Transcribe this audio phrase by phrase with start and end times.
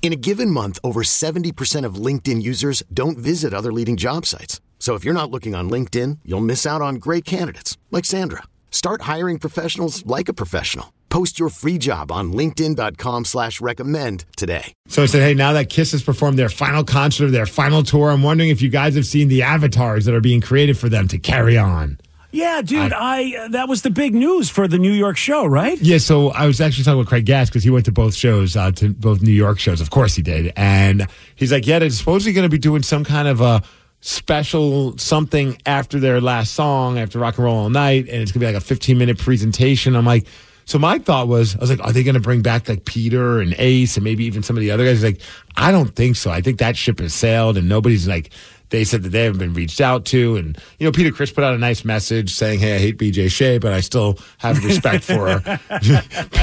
[0.00, 4.62] In a given month, over 70% of LinkedIn users don't visit other leading job sites.
[4.78, 8.44] So if you're not looking on LinkedIn, you'll miss out on great candidates like Sandra.
[8.70, 10.94] Start hiring professionals like a professional.
[11.10, 14.72] Post your free job on LinkedIn.com slash recommend today.
[14.88, 17.82] So I said, hey, now that Kiss has performed their final concert of their final
[17.82, 20.88] tour, I'm wondering if you guys have seen the avatars that are being created for
[20.88, 21.98] them to carry on.
[22.30, 25.80] Yeah, dude, I, uh, that was the big news for the New York show, right?
[25.80, 28.54] Yeah, so I was actually talking with Craig Gass because he went to both shows,
[28.54, 29.80] uh, to both New York shows.
[29.80, 30.52] Of course he did.
[30.54, 33.62] And he's like, yeah, they're supposedly going to be doing some kind of a
[34.00, 38.40] special something after their last song, after Rock and Roll All Night, and it's going
[38.40, 39.96] to be like a 15 minute presentation.
[39.96, 40.26] I'm like,
[40.66, 43.40] so my thought was, I was like, are they going to bring back like Peter
[43.40, 45.00] and Ace and maybe even some of the other guys?
[45.00, 45.20] He's like,
[45.56, 46.30] I don't think so.
[46.30, 48.28] I think that ship has sailed and nobody's like,
[48.70, 50.36] they said that they haven't been reached out to.
[50.36, 53.30] And, you know, Peter Criss put out a nice message saying, Hey, I hate BJ
[53.30, 55.40] Shea, but I still have respect for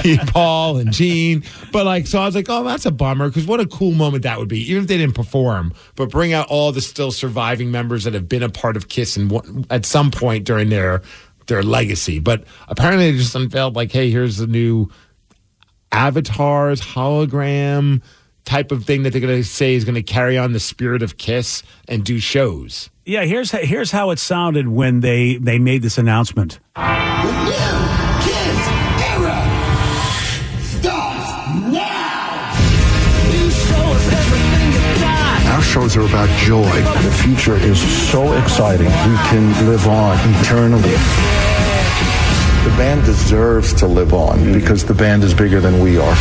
[0.02, 1.44] Pete Paul and Gene.
[1.72, 3.30] But like, so I was like, Oh, that's a bummer.
[3.32, 6.34] Cause what a cool moment that would be, even if they didn't perform, but bring
[6.34, 9.86] out all the still surviving members that have been a part of Kiss and at
[9.86, 11.02] some point during their,
[11.48, 12.20] their legacy.
[12.20, 14.90] But apparently they just unveiled like, Hey, here's the new
[15.92, 18.02] avatars, hologram,
[18.46, 21.02] type of thing that they're going to say is going to carry on the spirit
[21.02, 22.90] of Kiss and do shows.
[23.06, 26.60] Yeah, here's here's how it sounded when they they made this announcement.
[26.76, 27.52] The new
[28.26, 28.68] Kiss
[29.02, 29.42] era
[30.62, 31.30] starts
[31.72, 31.96] now.
[35.56, 36.70] Our shows are about joy.
[37.04, 37.80] The future is
[38.10, 38.88] so exciting.
[38.88, 40.90] We can live on eternally.
[42.64, 46.16] The band deserves to live on because the band is bigger than we are.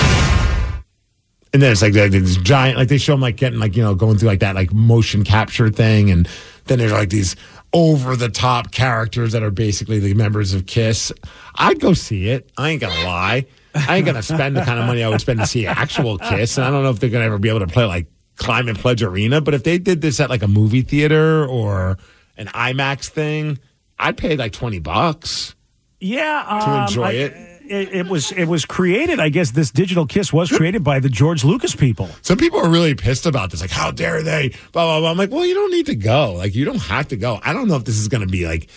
[1.54, 3.82] And then it's like that- this giant, like they show them like getting like, you
[3.82, 6.10] know, going through like that like motion capture thing.
[6.10, 6.28] And
[6.66, 7.36] then there's like these
[7.72, 11.12] over the top characters that are basically the members of Kiss.
[11.54, 12.50] I'd go see it.
[12.58, 13.46] I ain't gonna lie.
[13.74, 16.56] I ain't gonna spend the kind of money I would spend to see actual Kiss.
[16.58, 19.02] And I don't know if they're gonna ever be able to play like Climate Pledge
[19.02, 21.98] Arena, but if they did this at like a movie theater or
[22.36, 23.58] an IMAX thing,
[23.98, 25.54] I'd pay like 20 bucks.
[26.00, 27.53] Yeah, To um, enjoy I- it.
[27.68, 27.92] It.
[27.92, 29.20] It was it was created.
[29.20, 32.08] I guess this digital kiss was created by the George Lucas people.
[32.22, 33.60] Some people are really pissed about this.
[33.60, 34.48] Like, how dare they?
[34.72, 35.10] Blah, blah, blah.
[35.10, 36.32] I'm like, well, you don't need to go.
[36.34, 37.40] Like, you don't have to go.
[37.42, 38.68] I don't know if this is going to be like,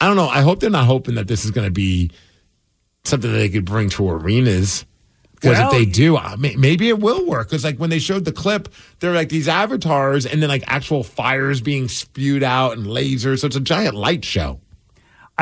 [0.00, 0.28] I don't know.
[0.28, 2.10] I hope they're not hoping that this is going to be
[3.04, 4.84] something that they could bring to arenas.
[5.34, 7.48] Because Well- if they do, may- maybe it will work.
[7.48, 8.68] Because like when they showed the clip,
[9.00, 13.40] there were like these avatars and then like actual fires being spewed out and lasers.
[13.40, 14.60] So it's a giant light show.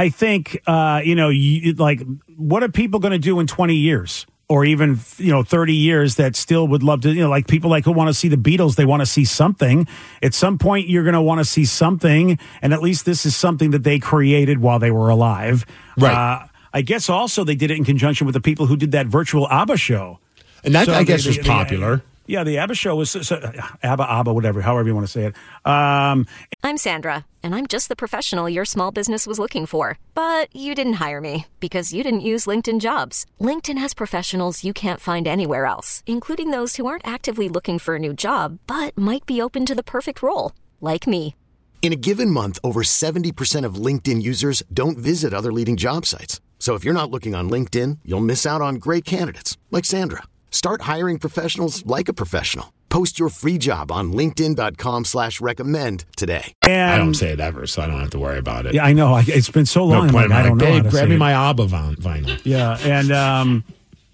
[0.00, 2.00] I think uh, you know, you, like,
[2.37, 4.27] what are people going to do in twenty years?
[4.49, 7.71] Or even you know, thirty years that still would love to you know, like people
[7.71, 9.87] like who want to see the Beatles, they want to see something.
[10.22, 13.37] At some point, you're going to want to see something, and at least this is
[13.37, 15.65] something that they created while they were alive.
[15.97, 16.12] Right.
[16.12, 19.06] Uh, I guess also they did it in conjunction with the people who did that
[19.06, 20.19] virtual ABBA show.
[20.65, 22.03] And that, So I guess, they- was they- popular.
[22.30, 23.41] Yeah, the ABBA show was so, so,
[23.82, 25.34] ABBA, ABBA, whatever, however you want to say it.
[25.66, 26.26] Um,
[26.62, 29.98] I'm Sandra, and I'm just the professional your small business was looking for.
[30.14, 33.26] But you didn't hire me because you didn't use LinkedIn jobs.
[33.40, 37.96] LinkedIn has professionals you can't find anywhere else, including those who aren't actively looking for
[37.96, 41.34] a new job but might be open to the perfect role, like me.
[41.82, 46.40] In a given month, over 70% of LinkedIn users don't visit other leading job sites.
[46.60, 50.22] So if you're not looking on LinkedIn, you'll miss out on great candidates like Sandra.
[50.50, 52.73] Start hiring professionals like a professional.
[52.88, 56.55] Post your free job on linkedin.com slash recommend today.
[56.62, 58.75] and I don't say it ever, so I don't have to worry about it.
[58.75, 59.14] Yeah, I know.
[59.14, 60.08] I, it's been so long.
[60.08, 60.31] I'm point.
[60.31, 60.75] like, I don't like, know.
[60.75, 62.41] how babe, to grab me it." my ABBA vin- vinyl.
[62.44, 63.64] Yeah, and um,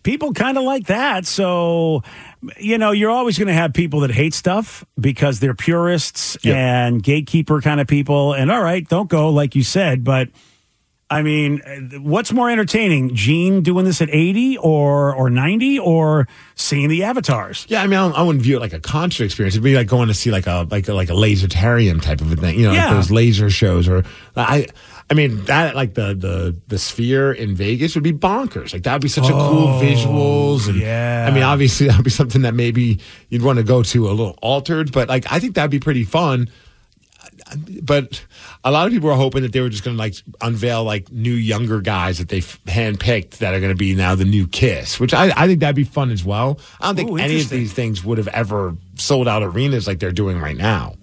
[0.03, 1.25] people kind of like that.
[1.25, 2.03] So,
[2.59, 6.55] you know, you're always going to have people that hate stuff because they're purists Yep.
[6.55, 8.35] and gatekeeper kind of people.
[8.35, 10.29] And all right, don't go like you said, but.
[11.09, 11.61] I mean,
[12.03, 16.27] what's more entertaining, Gene doing this at 80 or or 90 or
[16.57, 17.65] seeing the avatars?
[17.69, 19.55] Yeah, I mean, I, I wouldn't view it like a concert experience.
[19.55, 22.33] It'd be like going to see like a like a, like a lasertarium type of
[22.33, 22.87] a thing, you know, Yeah.
[22.87, 23.89] like those laser shows.
[23.89, 24.03] Or
[24.35, 24.67] I,
[25.09, 28.73] I mean, that like the the the sphere in Vegas would be bonkers.
[28.73, 30.69] Like that'd be such a cool oh, visuals.
[30.69, 31.27] And yeah.
[31.31, 32.99] I mean, obviously that'd be something that maybe
[33.29, 36.03] you'd want to go to a little altered, but like I think that'd be pretty
[36.03, 36.49] fun.
[37.83, 38.25] But
[38.65, 41.13] a lot of people were hoping that they were just going to like unveil like
[41.13, 44.99] new younger guys that they handpicked that are going to be now the new Kiss,
[44.99, 46.59] which I, I think that'd be fun as well.
[46.81, 50.01] I don't think Ooh, any of these things would have ever sold out arenas like
[50.01, 50.95] they're doing right now.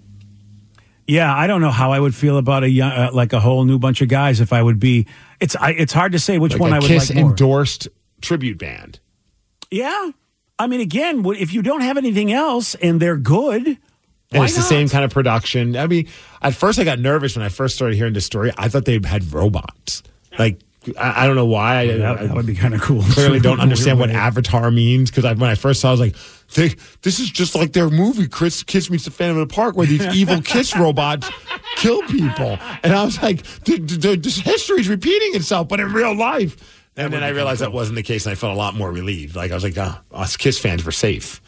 [1.06, 3.64] Yeah, I don't know how I would feel about a young, uh, like a whole
[3.64, 5.06] new bunch of guys if I would be.
[5.40, 7.30] It's I, it's hard to say which Like one I would Kiss like more.
[7.30, 7.88] endorsed
[8.22, 9.00] tribute band.
[9.70, 10.10] Yeah,
[10.58, 13.76] I mean, again, if you don't have anything else and they're good,
[14.34, 14.68] And why it's the not?
[14.68, 15.76] same kind of production.
[15.76, 16.08] I mean,
[16.42, 18.52] at first I got nervous when I first started hearing this story.
[18.58, 20.02] I thought they had robots.
[20.38, 20.60] Like,
[20.98, 21.78] I, I don't know why.
[21.80, 23.02] I, That, I that would be kind of cool.
[23.02, 26.16] clearly don't understand what Avatar means because when I first saw, it, I was like,
[26.54, 29.76] they, "This is just like their movie, Chris Kiss Meets the Phantom of the Park,
[29.76, 31.30] where these evil Kiss robots
[31.76, 35.92] kill people." And I was like, "The- the- "This history is repeating itself, but in
[35.92, 38.76] real life." And then I realized that wasn't the case, and I felt a lot
[38.76, 39.34] more relieved.
[39.36, 41.40] Like I was like, oh, "Us Kiss fans were safe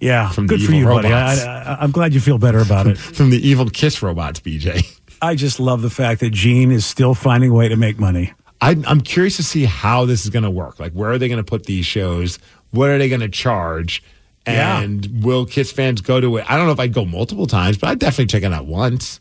[0.00, 1.08] Yeah, from the good for evil you, buddy.
[1.08, 1.42] robots.
[1.44, 2.96] I, I, I'm glad you feel better about it.
[2.98, 4.98] from the evil Kiss robots." BJ.
[5.20, 8.32] I just love the fact that Gene is still finding a way to make money.
[8.60, 10.78] I, I'm curious to see how this is going to work.
[10.78, 12.38] Like, where are they going to put these shows?
[12.70, 14.02] What are they going to charge?
[14.46, 14.80] Yeah.
[14.80, 16.50] And will Kiss fans go to it?
[16.50, 19.20] I don't know if I'd go multiple times, but I'd definitely check it out once,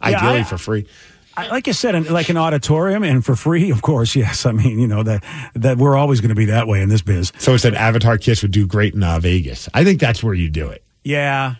[0.00, 0.86] Yeah, ideally I- for free.
[1.36, 4.14] I, like you said, like an auditorium and for free, of course.
[4.14, 5.24] Yes, I mean, you know that
[5.54, 7.32] that we're always going to be that way in this biz.
[7.38, 9.68] So it said Avatar Kiss would do great in uh, Vegas.
[9.74, 10.84] I think that's where you do it.
[11.04, 11.54] Yeah.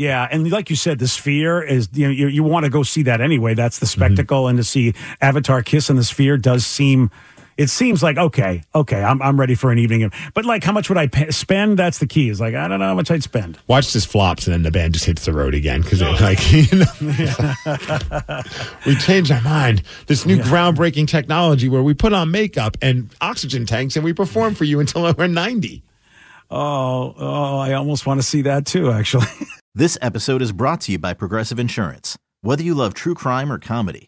[0.00, 2.84] Yeah, and like you said, the Sphere is you know you, you want to go
[2.84, 3.54] see that anyway.
[3.54, 4.00] That's the Mm-hmm.
[4.00, 7.10] spectacle, and to see Avatar kiss in the Sphere does seem.
[7.58, 10.10] It seems like okay, okay, I'm I'm ready for an evening.
[10.32, 11.76] But like, how much would I pay, spend?
[11.76, 12.28] That's the key.
[12.28, 13.58] Is like I don't know how much I'd spend.
[13.66, 16.38] Watch this flops, and then the band just hits the road again because it's like
[16.52, 18.42] you know,
[18.86, 19.82] we changed our mind.
[20.06, 24.54] This new groundbreaking technology where we put on makeup and oxygen tanks, and we perform
[24.54, 25.82] for you until we're ninety.
[26.50, 28.90] Oh, oh, I almost want to see that too.
[28.92, 29.26] Actually,
[29.74, 32.16] This episode is brought to you by Progressive Insurance.
[32.40, 34.07] Whether you love true crime or comedy,